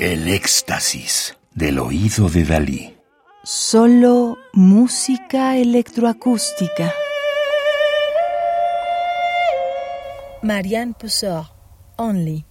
El 0.00 0.28
éxtasis 0.28 1.36
del 1.52 1.78
oído 1.78 2.28
de 2.28 2.44
Dalí. 2.44 2.96
Solo 3.44 4.36
música 4.52 5.56
electroacústica. 5.56 6.92
Marianne 10.42 10.94
Pousseur, 10.98 11.52
Only. 11.96 12.44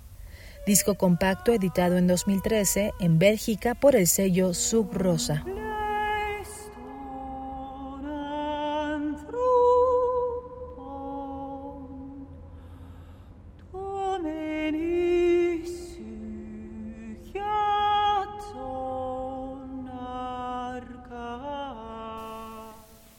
Disco 0.65 0.95
compacto 0.95 1.51
editado 1.51 1.97
en 1.97 2.07
2013 2.07 2.93
en 3.01 3.19
Bélgica 3.19 3.75
por 3.75 3.97
el 3.97 4.07
sello 4.07 4.53
Sub 4.53 4.93
Rosa. 4.93 5.43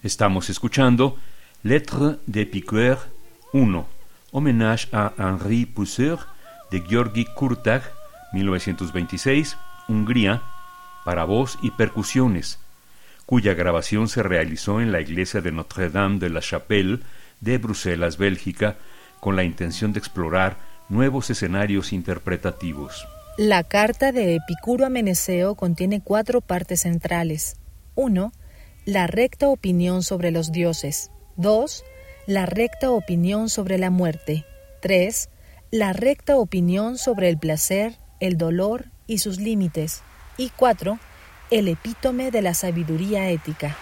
Estamos 0.05 0.51
escuchando 0.51 1.17
Lettre 1.63 2.19
de 2.27 2.45
Piqueur 2.45 2.99
1, 3.55 3.89
homenaje 4.33 4.87
a 4.93 5.15
Henri 5.17 5.65
Pousseur 5.65 6.19
de 6.71 6.83
Georgi 6.83 7.25
Kurtag, 7.25 7.83
1926, 8.35 9.57
Hungría, 9.89 10.43
para 11.07 11.25
voz 11.25 11.59
y 11.63 11.71
percusiones, 11.71 12.59
cuya 13.25 13.55
grabación 13.55 14.09
se 14.09 14.23
realizó 14.23 14.83
en 14.83 14.93
la 14.93 15.01
iglesia 15.01 15.41
de 15.41 15.53
Notre-Dame 15.53 16.19
de 16.19 16.29
la 16.29 16.43
Chapelle 16.43 17.01
de 17.41 17.57
Bruselas, 17.57 18.19
Bélgica, 18.19 18.77
con 19.21 19.37
la 19.37 19.45
intención 19.45 19.95
de 19.95 20.01
explorar 20.01 20.59
nuevos 20.91 21.31
escenarios 21.31 21.95
interpretativos. 21.95 23.09
La 23.39 23.65
carta 23.65 24.13
de 24.13 24.35
Epicuro 24.35 24.85
a 24.85 24.91
Meneceo 24.91 25.55
contiene 25.55 26.03
cuatro 26.03 26.43
partes 26.43 26.83
centrales. 26.83 27.57
1 27.95 28.33
la 28.85 29.07
recta 29.07 29.49
opinión 29.49 30.03
sobre 30.03 30.31
los 30.31 30.53
dioses. 30.53 31.11
2. 31.37 31.85
La 32.27 32.45
recta 32.45 32.91
opinión 32.91 33.49
sobre 33.49 33.79
la 33.79 33.91
muerte. 33.91 34.45
3. 34.83 35.31
La 35.71 35.93
recta 35.93 36.37
opinión 36.37 36.99
sobre 36.99 37.31
el 37.31 37.39
placer, 37.39 37.99
el 38.21 38.37
dolor 38.37 38.91
y 39.07 39.19
sus 39.19 39.41
límites. 39.41 40.03
Y 40.37 40.51
4. 40.51 40.99
El 41.51 41.69
epítome 41.69 42.31
de 42.31 42.43
la 42.43 42.53
sabiduría 42.53 43.31
ética. 43.31 43.77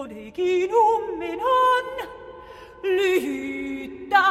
bodeginum 0.00 1.18
menon 1.18 1.84
lyhyttä 2.82 4.22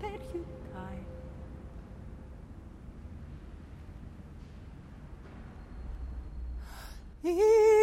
per 0.00 0.20
you 0.32 0.44
die. 0.72 1.04
Yeah. 7.22 7.77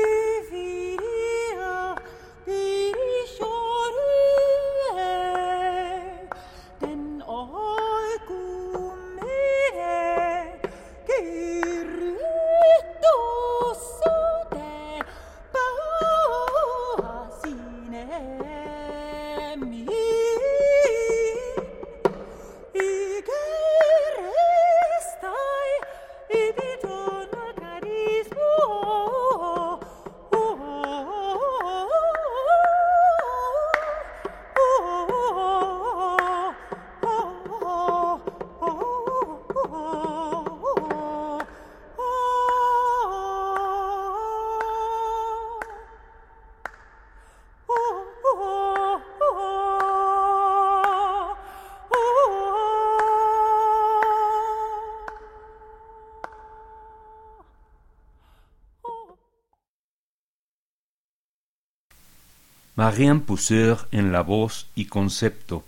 Marianne 62.76 63.22
Pousseur 63.22 63.88
en 63.92 64.12
la 64.12 64.22
voz 64.22 64.68
y 64.76 64.86
concepto, 64.86 65.64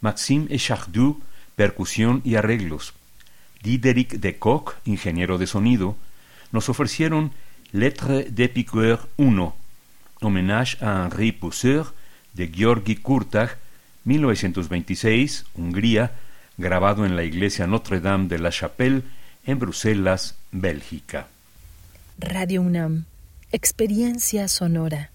Maxime 0.00 0.46
Echardoux, 0.50 1.20
percusión 1.56 2.20
y 2.24 2.36
arreglos, 2.36 2.94
Diderik 3.62 4.20
de 4.20 4.38
Koch, 4.38 4.74
ingeniero 4.84 5.38
de 5.38 5.48
sonido, 5.48 5.96
nos 6.52 6.68
ofrecieron 6.68 7.32
Lettre 7.72 8.24
de 8.30 8.48
Piqueur 8.48 9.08
1, 9.16 9.56
homenaje 10.20 10.84
a 10.84 11.04
Henri 11.04 11.32
Pousseur 11.32 11.94
de 12.34 12.48
Georgi 12.48 12.96
Kurtag, 12.96 13.58
1926, 14.04 15.46
Hungría, 15.54 16.12
grabado 16.58 17.04
en 17.04 17.16
la 17.16 17.24
iglesia 17.24 17.66
Notre-Dame 17.66 18.28
de 18.28 18.38
la 18.38 18.50
Chapelle 18.50 19.02
en 19.46 19.58
Bruselas, 19.58 20.36
Bélgica. 20.52 21.26
Radio 22.18 22.62
UNAM, 22.62 23.04
experiencia 23.50 24.46
sonora. 24.46 25.10